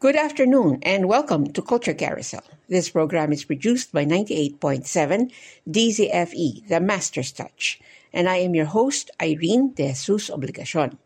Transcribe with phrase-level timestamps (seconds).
[0.00, 2.44] Good afternoon and welcome to Culture Carousel.
[2.68, 5.32] This program is produced by 98.7
[5.68, 7.80] DZFE, the Master's Touch,
[8.12, 10.98] and I am your host, Irene De Jesus Obligacion.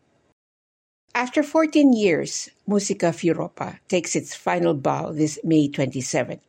[1.15, 6.39] After 14 years, Musica FEUropa takes its final bow this May 27.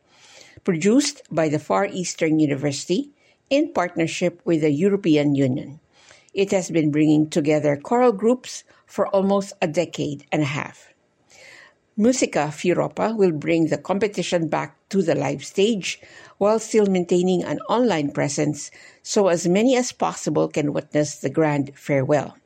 [0.64, 3.08] Produced by the Far Eastern University
[3.48, 5.80] in partnership with the European Union.
[6.34, 10.93] It has been bringing together choral groups for almost a decade and a half.
[11.96, 16.00] Musica FEUropa will bring the competition back to the live stage
[16.38, 18.72] while still maintaining an online presence
[19.04, 22.36] so as many as possible can witness the grand farewell.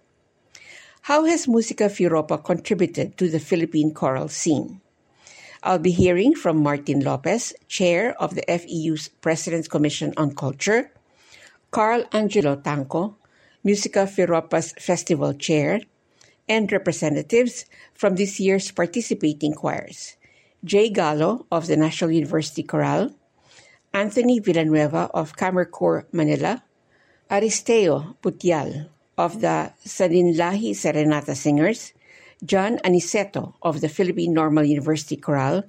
[1.08, 4.82] How has Musica FEUropa contributed to the Philippine choral scene?
[5.62, 10.92] I'll be hearing from Martin Lopez, chair of the FEU's President's Commission on Culture,
[11.70, 13.14] Carl Angelo Tangco,
[13.64, 15.80] Musica FEUropa's festival chair,
[16.48, 20.16] and representatives from this year's participating choirs
[20.64, 23.14] Jay Galo of the National University Chorale,
[23.94, 26.64] Anthony Villanueva of Kammerchor Manila,
[27.30, 31.92] Aristeo Butial of the Salinlahi Serenata Singers,
[32.44, 35.64] John Aniceto of the Philippine Normal University Chorale,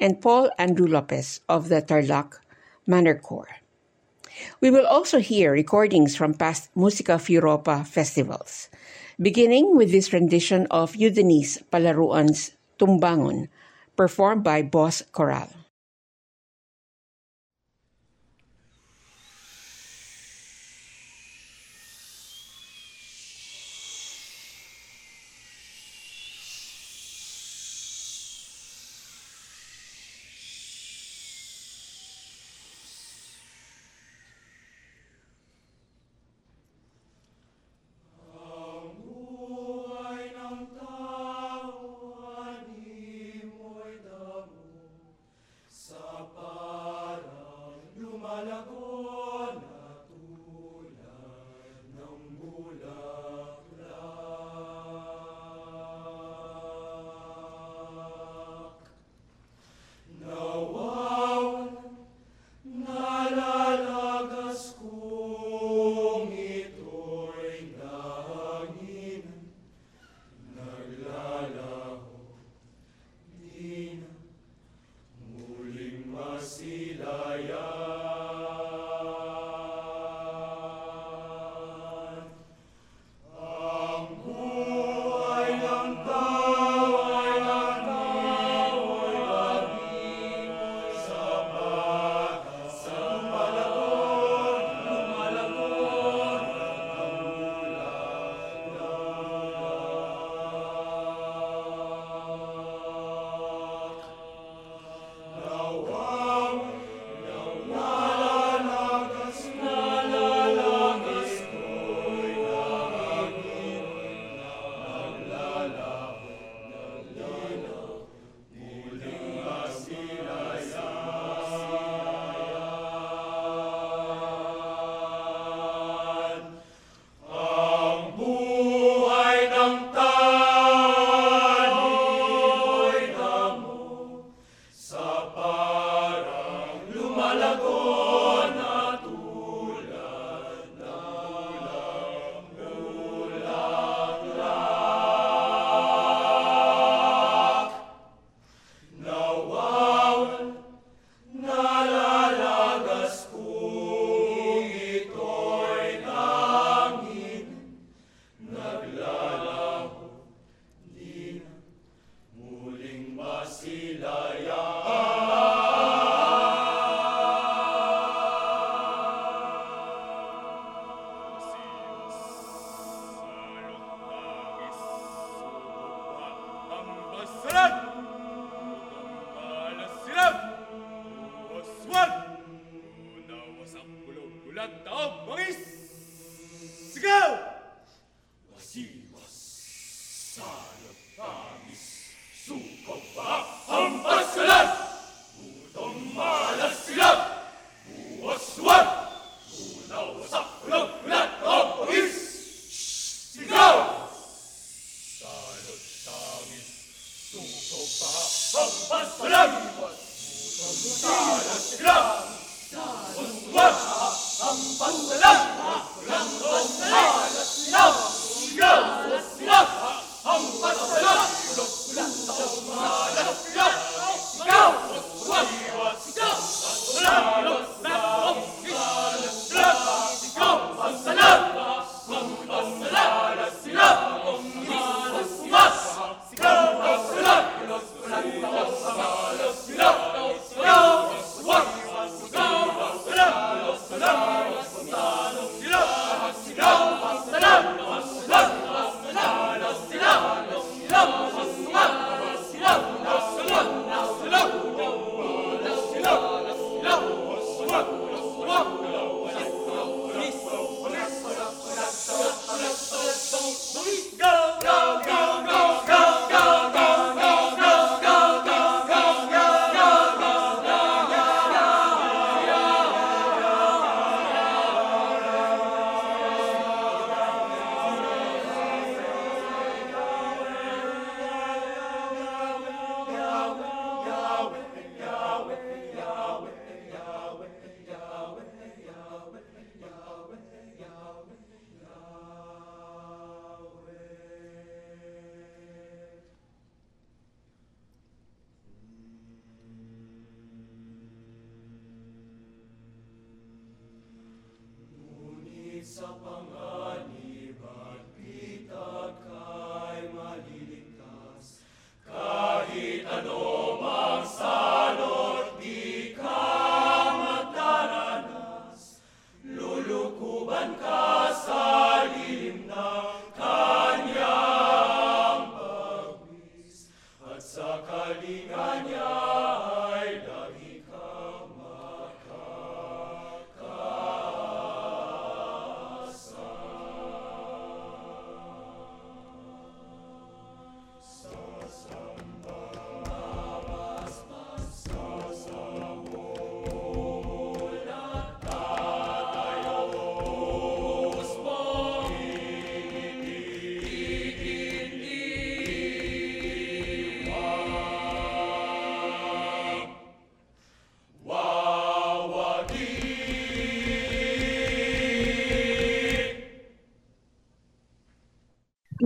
[0.00, 2.34] and Paul Andrew Lopez of the Tarlac
[2.88, 3.44] Mannerchor.
[4.60, 8.68] We will also hear recordings from past Musica FEUropa festivals,
[9.20, 13.48] beginning with this rendition of Eudenice Palaruan's Tumbangon,
[13.96, 15.63] performed by Boss Chorale.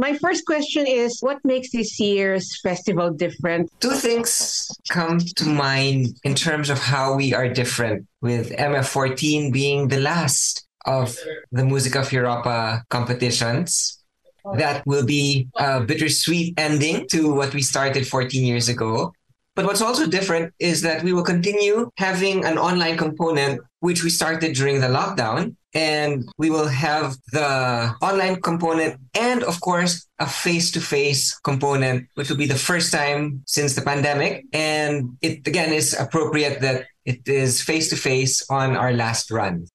[0.09, 3.71] My first question is what makes this year's festival different?
[3.79, 9.89] Two things come to mind in terms of how we are different, with MF14 being
[9.89, 11.15] the last of
[11.53, 14.03] the Musica FEUropa competitions.
[14.57, 19.13] That will be a bittersweet ending to what we started 14 years ago.
[19.55, 24.09] But what's also different is that we will continue having an online component, which we
[24.09, 25.55] started during the lockdown.
[25.75, 32.09] And we will have the online component and, of course, a face to face component,
[32.15, 34.47] which will be the first time since the pandemic.
[34.53, 39.67] And it, again, is appropriate that it is face to face on our last run.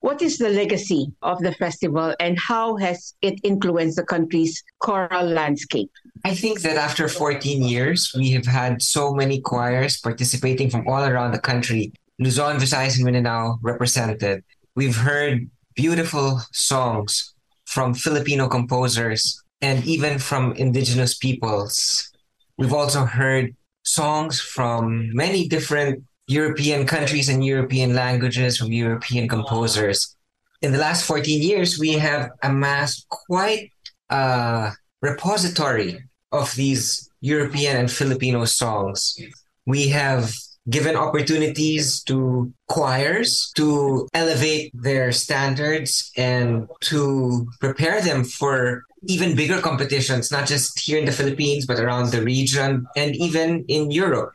[0.00, 5.26] What is the legacy of the festival and how has it influenced the country's choral
[5.26, 5.90] landscape?
[6.24, 11.02] I think that after 14 years, we have had so many choirs participating from all
[11.02, 14.44] around the country, Luzon, Visayas, and Mindanao represented.
[14.74, 17.34] We've heard beautiful songs
[17.66, 22.10] from Filipino composers and even from indigenous peoples.
[22.56, 23.54] We've also heard
[23.84, 30.16] songs from many different European countries and European languages from European composers.
[30.60, 33.70] In the last 14 years, we have amassed quite
[34.10, 36.02] a repository
[36.32, 39.18] of these European and Filipino songs.
[39.66, 40.32] We have
[40.68, 49.60] given opportunities to choirs to elevate their standards and to prepare them for even bigger
[49.60, 54.32] competitions, not just here in the Philippines, but around the region and even in Europe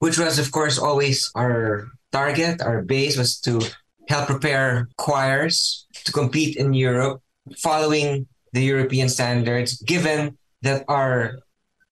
[0.00, 2.60] which was, of course, always our target.
[2.60, 3.60] Our base was to
[4.08, 7.22] help prepare choirs to compete in Europe,
[7.58, 11.38] following the European standards, given that our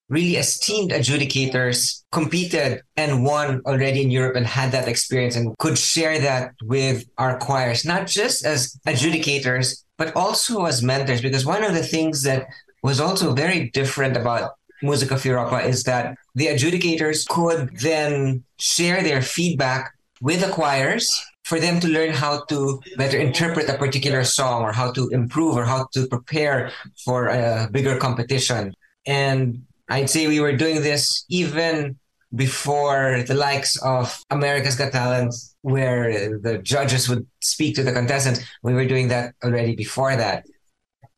[0.08, 5.76] really esteemed adjudicators competed and won already in Europe and had that experience and could
[5.76, 11.20] share that with our choirs, not just as adjudicators, but also as mentors.
[11.20, 12.46] Because one of the things that
[12.82, 19.20] was also very different about Musica FEUropa is that the adjudicators could then share their
[19.20, 21.10] feedback with the choirs
[21.44, 25.56] for them to learn how to better interpret a particular song or how to improve
[25.56, 26.70] or how to prepare
[27.04, 28.74] for a bigger competition.
[29.06, 31.98] And I'd say we were doing this even
[32.34, 38.40] before the likes of America's Got Talent, where the judges would speak to the contestants.
[38.62, 40.44] We were doing that already before that.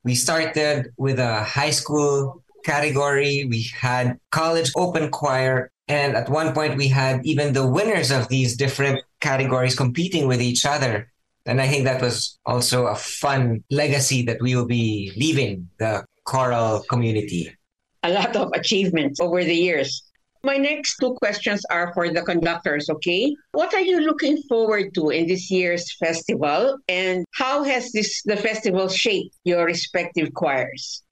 [0.05, 6.53] We started with a high school category, we had college open choir, and at one
[6.53, 11.11] point we had even the winners of these different categories competing with each other.
[11.45, 16.05] And I think that was also a fun legacy that we will be leaving the
[16.25, 17.57] choral community.
[18.02, 20.02] A lot of achievements over the years.
[20.42, 23.37] My next two questions are for the conductors, okay?
[23.52, 28.37] What are you looking forward to in this year's festival and how has this the
[28.37, 31.02] festival shaped your respective choirs?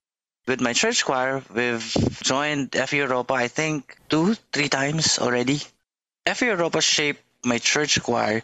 [0.48, 1.92] with my church choir, we've
[2.24, 5.60] joined FEUropa, I think, two, three times already.
[6.26, 8.42] FEUropa shaped my church choir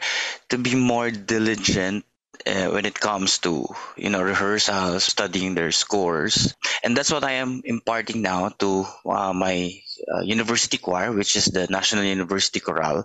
[0.51, 2.05] to be more diligent
[2.47, 7.43] uh, when it comes to you know rehearsals, studying their scores, and that's what I
[7.43, 9.73] am imparting now to uh, my
[10.13, 13.05] uh, university choir, which is the National University Chorale.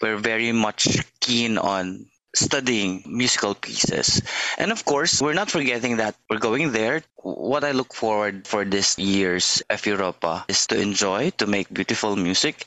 [0.00, 0.86] We're very much
[1.20, 4.20] keen on studying musical pieces.
[4.58, 7.02] And of course, we're not forgetting that we're going there.
[7.22, 12.66] What I look forward for this year's FEUropa is to enjoy, to make beautiful music,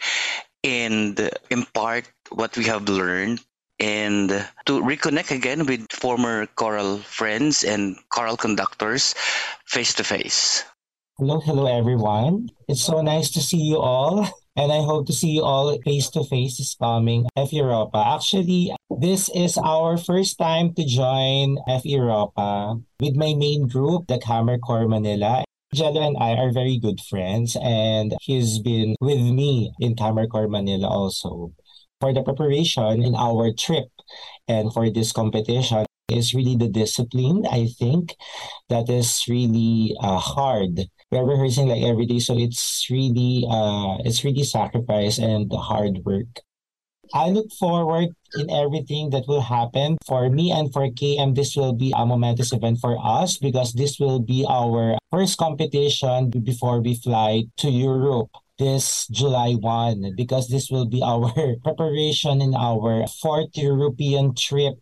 [0.64, 1.20] and
[1.50, 3.40] impart what we have learned
[3.80, 4.30] and
[4.66, 9.14] to reconnect again with former choral friends and choral conductors
[9.66, 10.64] face to face.
[11.18, 12.50] Hello, hello everyone.
[12.68, 14.28] It's so nice to see you all.
[14.56, 18.16] And I hope to see you all face to face this coming FEUropa.
[18.16, 24.90] Actually, this is our first time to join FEUropa with my main group, the Kammerchor
[24.90, 25.44] Manila.
[25.74, 30.88] Jello and I are very good friends, and he's been with me in Kammerchor Manila
[30.88, 31.52] also.
[32.00, 33.90] For the preparation in our trip
[34.48, 38.16] and for this competition is really the discipline, I think,
[38.70, 40.86] that is really uh, hard.
[41.12, 46.46] We're rehearsing like every day, so it's really uh, it's really sacrifice and hard work.
[47.14, 51.36] I look forward in everything that will happen for me and for KM.
[51.36, 56.30] This will be a momentous event for us because this will be our first competition
[56.30, 61.32] before we fly to Europe this July 1 because this will be our
[61.64, 64.76] preparation in our fourth European trip.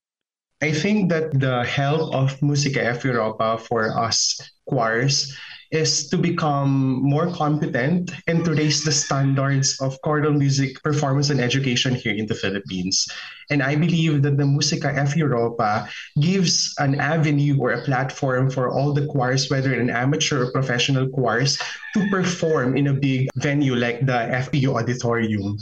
[0.62, 5.36] I think that the help of Musica FEUropa for us choirs
[5.75, 11.41] is to become more competent and to raise the standards of choral music performance and
[11.41, 13.05] education here in the Philippines.
[13.50, 15.89] And I believe that the Musica FEUropa
[16.20, 21.10] gives an avenue or a platform for all the choirs, whether in amateur or professional
[21.10, 21.60] choirs,
[21.94, 25.60] to perform in a big venue like the FEU Auditorium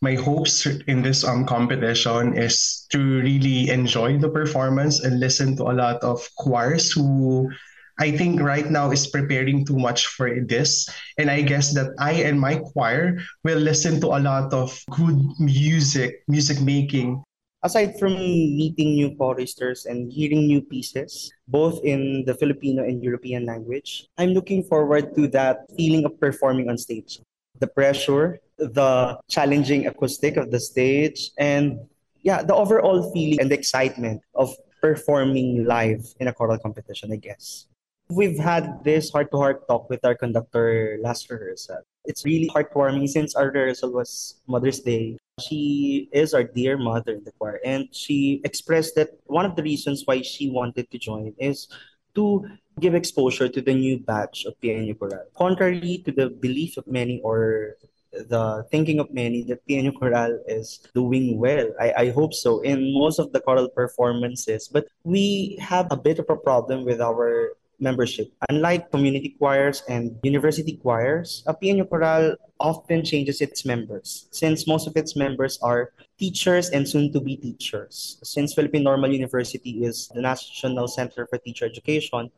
[0.00, 5.64] my hopes in this um competition is to really enjoy the performance and listen to
[5.64, 7.50] a lot of choirs who
[7.98, 10.88] I think right now is preparing too much for this.
[11.18, 15.18] And I guess that I and my choir will listen to a lot of good
[15.38, 17.22] music, music making.
[17.62, 23.46] Aside from meeting new choristers and hearing new pieces, both in the Filipino and European
[23.46, 27.18] language, I'm looking forward to that feeling of performing on stage.
[27.58, 31.82] The pressure, the challenging acoustic of the stage, and
[32.22, 37.66] yeah, the overall feeling and excitement of performing live in a choral competition, I guess.
[38.10, 41.84] We've had this heart to heart talk with our conductor last rehearsal.
[42.06, 45.18] It's really heartwarming since our rehearsal was Mother's Day.
[45.40, 49.62] She is our dear mother in the choir, and she expressed that one of the
[49.62, 51.68] reasons why she wanted to join is
[52.14, 52.48] to
[52.80, 55.28] give exposure to the new batch of PNU Chorale.
[55.36, 57.76] Contrary to the belief of many or
[58.10, 61.68] the thinking of many that PNU Chorale is doing well.
[61.78, 64.66] I, I hope so in most of the choral performances.
[64.66, 68.32] But we have a bit of a problem with our membership.
[68.48, 74.86] Unlike community choirs and university choirs, a PNU Chorale often changes its members since most
[74.86, 78.18] of its members are teachers and soon to be teachers.
[78.22, 82.30] Since Philippine Normal University is the National Center for Teacher Education,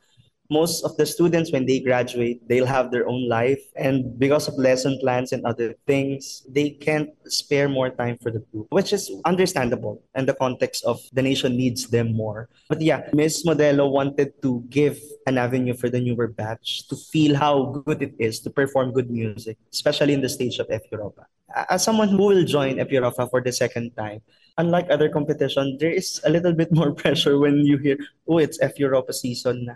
[0.50, 3.62] most of the students when they graduate they'll have their own life.
[3.76, 8.40] And because of lesson plans and other things they can't spare more time for the
[8.50, 12.48] group which is understandable in the context of the nation needs them more.
[12.68, 17.36] But yeah miss modelo wanted to give an avenue for the newer batch to feel
[17.36, 21.24] how good it is to perform good music especially in the stage of FEUropa.
[21.68, 24.20] As someone who will join FEUropa for the second time
[24.58, 28.58] unlike other competition there is a little bit more pressure when you hear oh it's
[28.58, 29.70] FEUropa season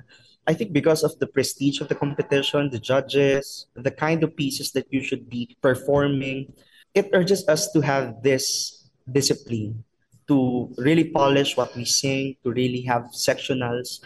[0.46, 4.72] I think because of the prestige of the competition, the judges, the kind of pieces
[4.72, 6.52] that you should be performing,
[6.92, 9.84] it urges us to have this discipline
[10.28, 14.00] to really polish what we sing, to really have sectionals.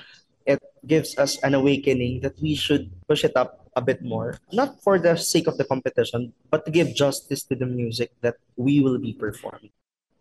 [0.47, 4.83] It gives us an awakening that we should push it up a bit more, not
[4.83, 8.81] for the sake of the competition, but to give justice to the music that we
[8.81, 9.71] will be performing.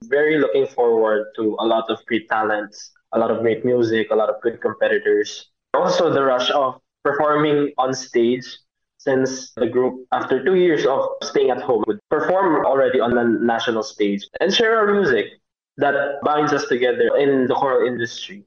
[0.04, 4.16] Very looking forward to a lot of great talents, a lot of great music, a
[4.16, 8.46] lot of good competitors also the rush of performing on stage
[8.98, 13.24] since the group, after two years of staying at home, would perform already on the
[13.24, 15.28] national stage and share our music
[15.78, 18.44] that binds us together in the choral industry.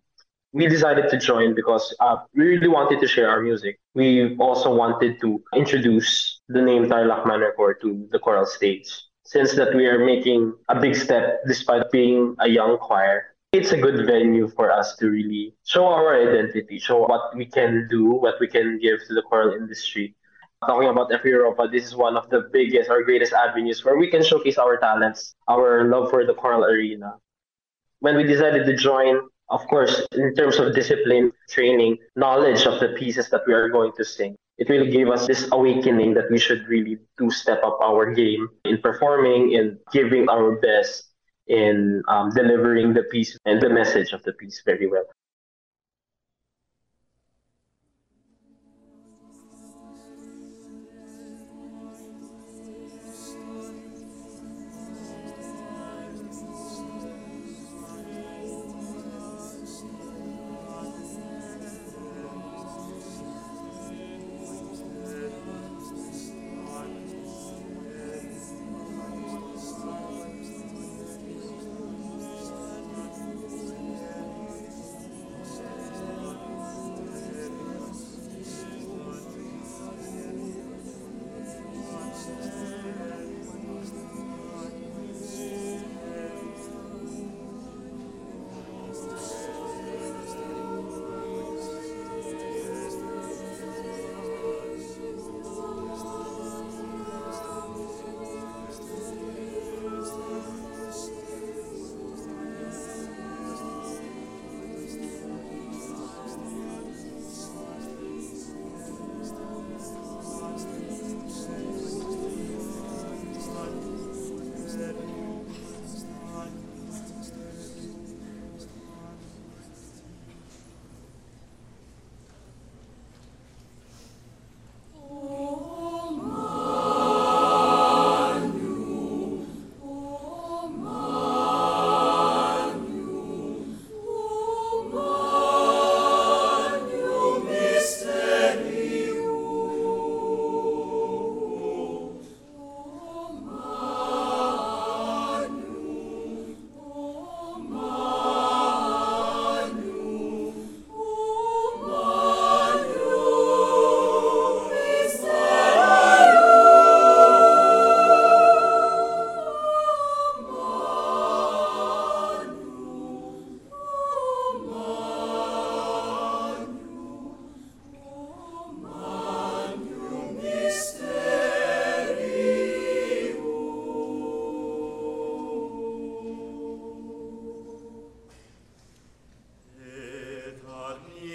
[0.52, 3.78] We decided to join because uh, we really wanted to share our music.
[3.94, 8.90] We also wanted to introduce the name Tarlac Manor to the choral stage.
[9.24, 13.76] Since that we are making a big step despite being a young choir, it's a
[13.76, 18.38] good venue for us to really show our identity, show what we can do, what
[18.38, 20.14] we can give to the choral industry.
[20.64, 24.23] Talking about FEUropa, this is one of the biggest or greatest avenues where we can
[24.23, 27.14] showcase our talents, our love for the choral arena.
[27.99, 32.90] When we decided to join, of course, in terms of discipline, training, knowledge of the
[32.90, 36.38] pieces that we are going to sing, it really gave us this awakening that we
[36.38, 41.09] should really do step up our game in performing, in giving our best
[41.49, 45.04] in um, delivering the piece and the message of the piece very well.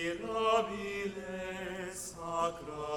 [0.06, 2.95] mirabile sacra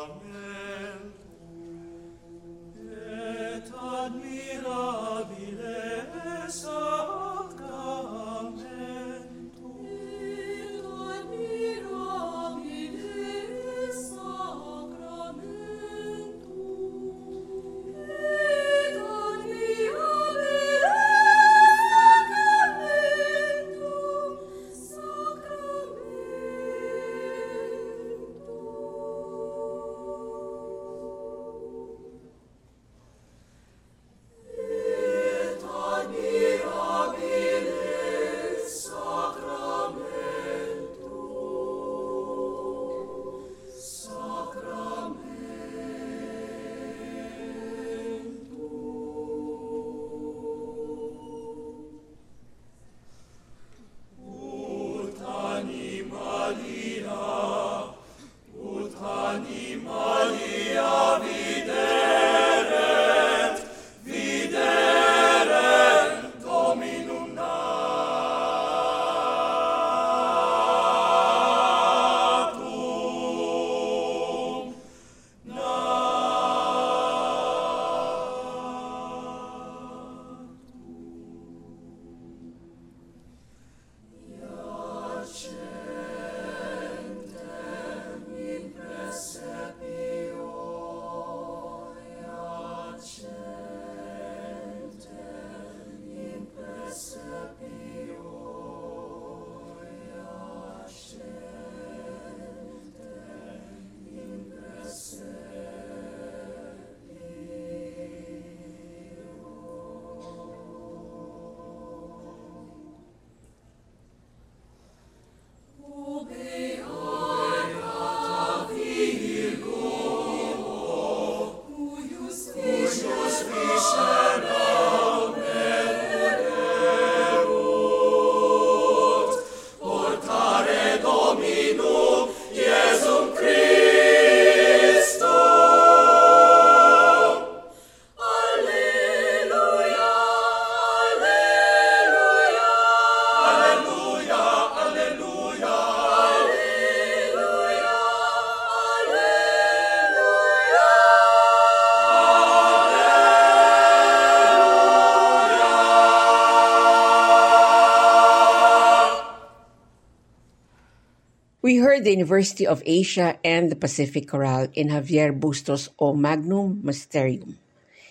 [162.19, 167.59] University of Asia and the Pacific Chorale in Javier Busto's O Magnum Mysterium.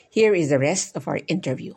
[0.10, 1.74] Here is the rest of our interview.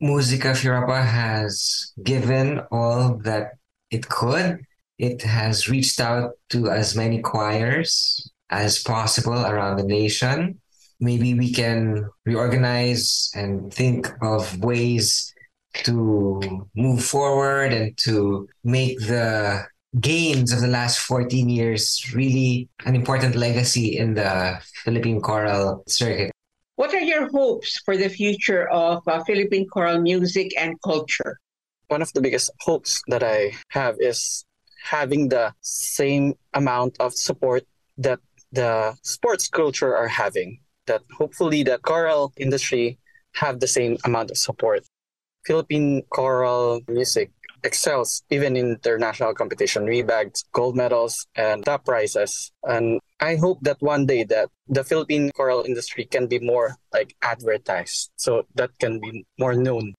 [0.00, 3.56] Musica FEUropa has given all that
[3.90, 4.60] it could.
[4.98, 10.60] It has reached out to as many choirs as possible around the nation.
[11.00, 15.32] Maybe we can reorganize and think of ways
[15.88, 19.66] to move forward and to make the
[20.00, 26.30] gains of the last 14 years really an important legacy in the Philippine choral circuit.
[26.76, 31.38] What are your hopes for the future of uh, Philippine choral music and culture?
[31.88, 34.44] One of the biggest hopes that I have is
[34.82, 37.62] having the same amount of support
[37.98, 38.18] that
[38.50, 40.60] the sports culture are having.
[40.86, 42.98] That hopefully the choral industry
[43.36, 44.84] have the same amount of support.
[45.46, 47.30] Philippine choral music
[47.64, 49.86] excels even in international competition.
[49.86, 52.52] We bagged gold medals and top prizes.
[52.62, 57.16] And I hope that one day that the Philippine choral industry can be more like
[57.22, 59.94] advertised so that can be more known.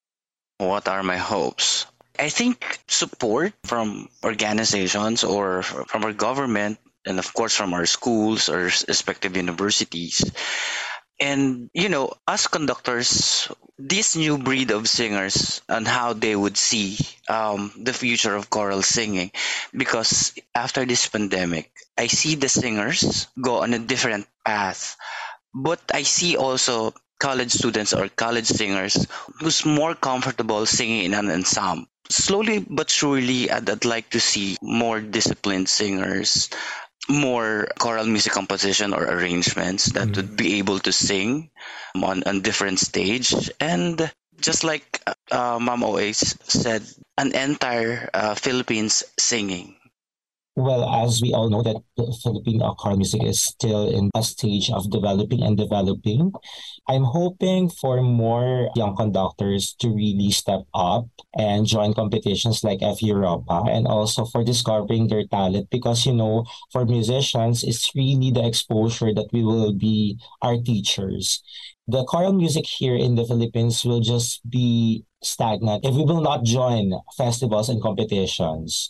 [0.59, 1.87] What are my hopes?
[2.17, 8.47] I think support from organizations or from our government and of course from our schools
[8.47, 10.23] or respective universities
[11.19, 13.47] and you know us conductors
[13.77, 16.97] this new breed of singers and how they would see
[17.27, 19.31] um, the future of choral singing.
[19.75, 24.97] Because after this pandemic i see the singers go on a different path.
[25.53, 29.07] But i see also college students or college singers
[29.39, 31.87] who's more comfortable singing in an ensemble.
[32.09, 36.49] Slowly but surely I'd, I'd like to see more disciplined singers
[37.09, 40.15] more choral music composition or arrangements that mm.
[40.15, 41.49] would be able to sing
[41.95, 46.81] on a different stage and just like uh, mom always said
[47.17, 49.75] an entire uh, philippines singing
[50.55, 51.75] well, as we all know that
[52.23, 56.31] Philippine choral music is still in a stage of developing and developing.
[56.87, 63.69] I'm hoping for more young conductors to really step up and join competitions like FEUropa
[63.69, 69.13] and also for discovering their talent because, you know, for musicians, it's really the exposure
[69.13, 71.43] that we will be our teachers.
[71.87, 76.43] The choral music here in the Philippines will just be stagnant if we will not
[76.43, 78.89] join festivals and competitions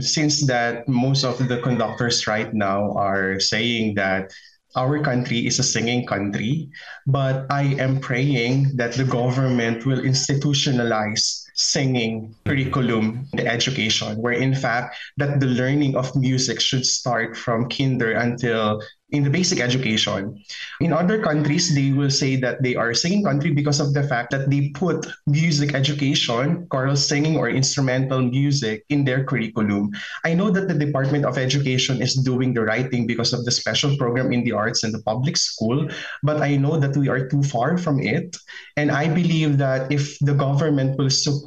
[0.00, 4.32] since that most of the conductors right now are saying that
[4.76, 6.68] our country is a singing country,
[7.06, 14.36] but I am praying that the government will institutionalize singing curriculum in the education, where
[14.36, 19.60] in fact that the learning of music should start from kinder until in the basic
[19.60, 20.34] education.
[20.80, 24.02] In other countries, they will say that they are a singing country because of the
[24.02, 29.94] fact that they put music education, choral singing or instrumental music in their curriculum.
[30.24, 33.54] I know that the Department of Education is doing the right thing because of the
[33.54, 35.86] special program in the arts in the public school,
[36.24, 38.36] but I know that we are too far from it.
[38.76, 41.45] And I believe that if the government will support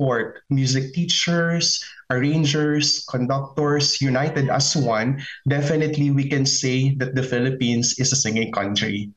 [0.50, 8.12] music teachers, arrangers, conductors, united as one, definitely we can say that the Philippines is
[8.12, 9.12] a singing country.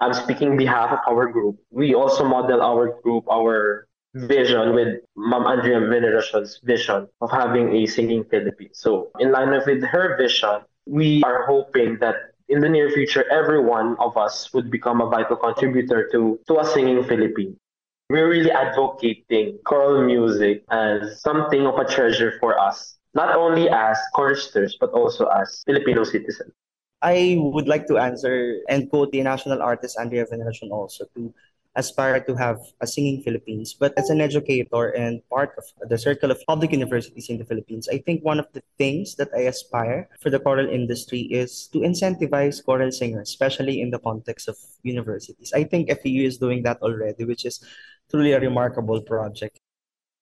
[0.00, 1.56] I'm speaking behalf of our group.
[1.70, 7.86] We also model our group, our vision with Ma'am Andrea Veneracion's vision of having a
[7.86, 8.78] singing Philippines.
[8.78, 13.58] So in line with her vision, we are hoping that in the near future, every
[13.58, 17.56] one of us would become a vital contributor to, to a singing Philippines
[18.08, 23.98] we're really advocating choral music as something of a treasure for us, not only as
[24.14, 26.52] choristers, but also as Filipino citizens.
[27.02, 31.32] I would like to answer and quote the national artist Andrea Veneracion also to
[31.76, 33.76] aspire to have a singing Philippines.
[33.78, 37.88] But as an educator and part of the circle of public universities in the Philippines,
[37.92, 41.80] I think one of the things that I aspire for the choral industry is to
[41.80, 45.52] incentivize choral singers, especially in the context of universities.
[45.54, 47.62] I think FEU is doing that already, which is
[48.10, 49.60] truly a remarkable project.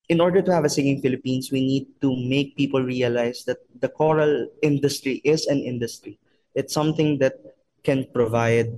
[0.08, 3.88] In order to have a singing Philippines, we need to make people realize that the
[3.88, 6.18] choral industry is an industry.
[6.54, 7.40] It's something that
[7.84, 8.76] can provide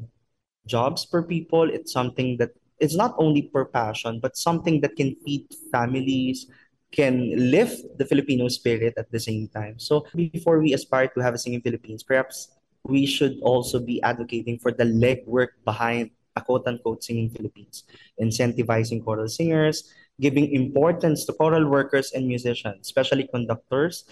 [0.67, 1.71] jobs for people.
[1.71, 6.47] It's something that it's not only per passion, but something that can feed families,
[6.93, 9.79] can lift the Filipino spirit at the same time.
[9.79, 12.49] So before we aspire to have a singing Philippines, perhaps
[12.85, 17.85] we should also be advocating for the legwork behind a quote unquote singing Philippines,
[18.21, 24.05] incentivizing choral singers, giving importance to choral workers and musicians, especially conductors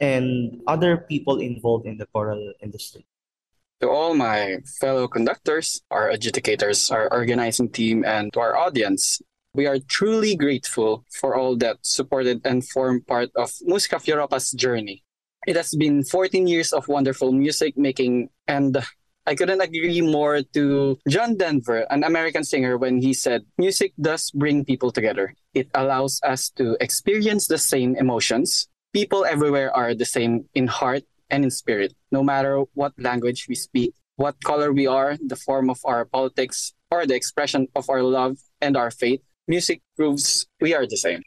[0.00, 3.04] and other people involved in the choral industry.
[3.80, 9.22] To all my fellow conductors, our adjudicators, our organizing team, and to our audience,
[9.54, 15.02] we are truly grateful for all that supported and formed part of Musica FEUropa's journey.
[15.46, 18.76] It has been 14 years of wonderful music making, and
[19.26, 24.30] I couldn't agree more to John Denver, an American singer, when he said, Music does
[24.32, 25.34] bring people together.
[25.54, 28.68] It allows us to experience the same emotions.
[28.92, 33.54] People everywhere are the same in heart and in spirit, no matter what language we
[33.54, 38.02] speak, what color we are, the form of our politics, or the expression of our
[38.02, 39.20] love and our faith.
[39.48, 41.22] Music proves we are the same.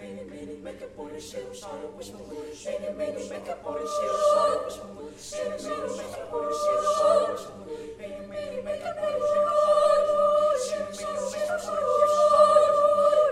[0.00, 2.66] Any minute, make a point and shit, I'm sorry, wish my wish.
[2.66, 5.34] Any minute, make a point and shit, I'm sorry, wish my wish.
[5.38, 7.94] Any minute, make a point and shit, I'm sorry, wish my wish.
[7.98, 10.66] Any minute, make a point and shit, I'm sorry, wish my wish.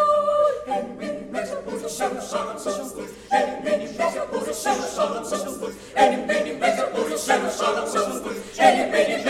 [0.00, 0.44] wish.
[0.68, 2.76] Any minute, make a point and shit, I'm sorry, wish my wish.
[2.76, 3.12] Any minute, make a point and shit, I'm sorry, wish my wish.
[3.30, 5.76] Any minute, make a point and shit, I'm sorry, wish my wish.
[5.96, 8.58] Any minute, make a point and shit, I'm sorry, wish my wish.
[8.58, 9.29] Any minute,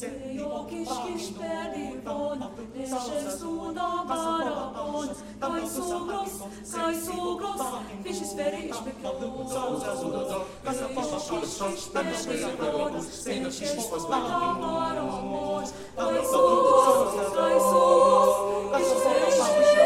[0.00, 2.40] Keşkeş perifon,
[2.78, 5.08] leşer suda barapon,
[5.40, 6.32] kaj sugros,
[6.74, 7.60] kaj sugros,
[8.04, 9.52] fišis periš peklos.
[9.52, 10.80] Keşkeş
[12.60, 12.94] perifon,
[13.44, 14.20] leşer suda
[14.60, 15.64] barapon,
[15.96, 18.34] kaj sugros, kaj sugros,
[18.72, 19.79] fišis periš peklos.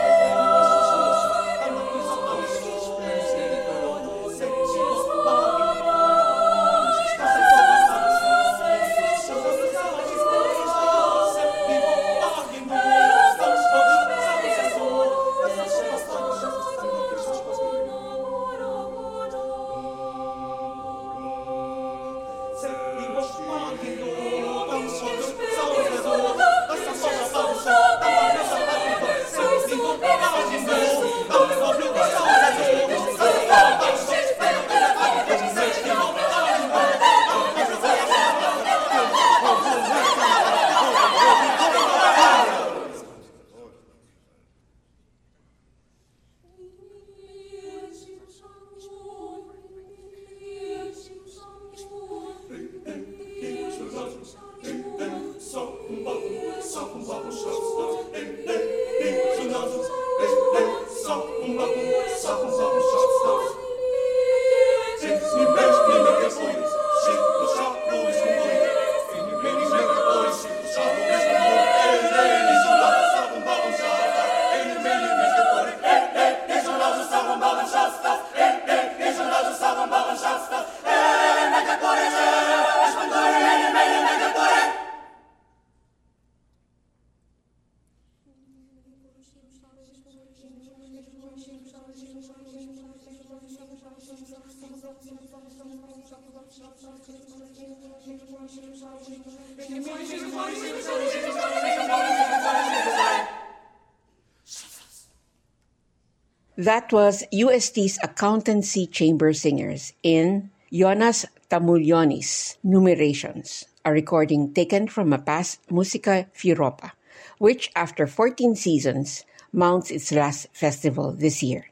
[106.65, 115.21] That was UST's Accountancy Chamber Singers in Jonas Tamulionis Numerations, a recording taken from a
[115.21, 116.93] past Musica FEUropa,
[117.37, 121.69] which after 14 seasons mounts its last festival this year.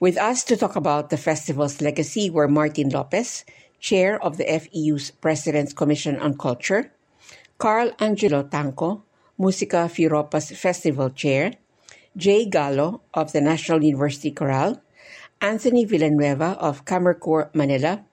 [0.00, 3.44] With us to talk about the festival's legacy were Martin Lopez,
[3.80, 6.90] chair of the FEU's President's Commission on Culture,
[7.58, 9.02] Carl Angelo Tangco,
[9.36, 11.52] Musica FEUropa's festival chair,
[12.16, 14.80] Jay Galo of the National University Chorale,
[15.40, 18.04] Anthony Villanueva of Kammerchor Manila,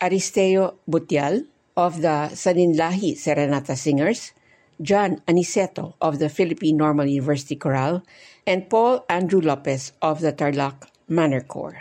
[0.00, 4.32] Aristeo Butial of the Salinlahi Serenata Singers,
[4.80, 8.02] John Aniceto of the Philippine Normal University Chorale,
[8.46, 11.76] and Paul Andrew Lopez of the Tarlac Mannerchor.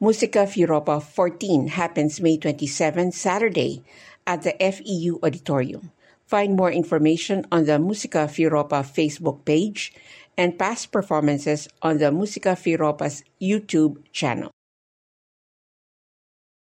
[0.00, 3.82] Musica FEUropa 14 happens May 27, Saturday,
[4.26, 5.90] at the FEU Auditorium.
[6.26, 9.92] Find more information on the Musica FEUropa Facebook page
[10.36, 14.50] and past performances on the Musica FEUropa's YouTube channel.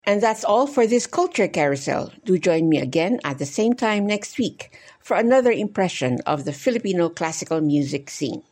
[0.06, 2.12] And that's all for this Culture Carousel.
[2.24, 6.52] Do join me again at the same time next week for another impression of the
[6.52, 8.42] Filipino classical music scene.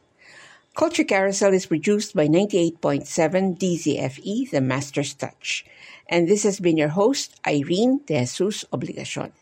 [0.75, 5.67] Culture Carousel is produced by 98.7 DZFE, The Master's Touch.
[6.09, 9.33] And this has been your host, Irene De Jesus Obligacion.